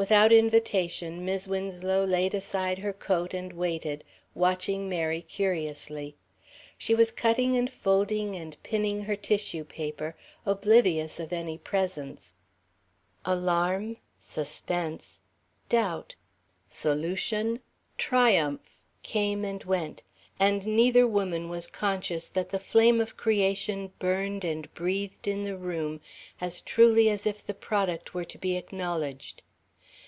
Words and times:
Without 0.00 0.32
invitation, 0.32 1.26
Mis' 1.26 1.46
Winslow 1.46 2.04
laid 2.06 2.32
aside 2.32 2.78
her 2.78 2.94
coat 2.94 3.34
and 3.34 3.52
waited, 3.52 4.02
watching 4.34 4.88
Mary 4.88 5.20
curiously. 5.20 6.16
She 6.78 6.94
was 6.94 7.12
cutting 7.12 7.54
and 7.54 7.68
folding 7.70 8.34
and 8.34 8.56
pinning 8.62 9.00
her 9.00 9.14
tissue 9.14 9.62
paper, 9.62 10.14
oblivious 10.46 11.20
of 11.20 11.34
any 11.34 11.58
presence. 11.58 12.32
Alarm, 13.26 13.98
suspense, 14.18 15.18
doubt, 15.68 16.14
solution, 16.70 17.60
triumph, 17.98 18.86
came 19.02 19.44
and 19.44 19.62
went, 19.64 20.02
and 20.38 20.66
neither 20.66 21.06
woman 21.06 21.50
was 21.50 21.66
conscious 21.66 22.26
that 22.28 22.48
the 22.48 22.58
flame 22.58 23.02
of 23.02 23.18
creation 23.18 23.92
burned 23.98 24.46
and 24.46 24.72
breathed 24.72 25.28
in 25.28 25.42
the 25.42 25.58
room 25.58 26.00
as 26.40 26.62
truly 26.62 27.10
as 27.10 27.26
if 27.26 27.46
the 27.46 27.52
product 27.52 28.14
were 28.14 28.24
to 28.24 28.38
be 28.38 28.56
acknowledged. 28.56 29.42